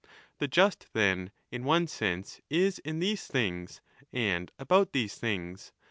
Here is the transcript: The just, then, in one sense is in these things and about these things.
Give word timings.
The 0.39 0.47
just, 0.47 0.87
then, 0.93 1.29
in 1.51 1.63
one 1.63 1.85
sense 1.85 2.41
is 2.49 2.79
in 2.79 2.97
these 3.01 3.27
things 3.27 3.81
and 4.11 4.51
about 4.57 4.93
these 4.93 5.13
things. 5.13 5.73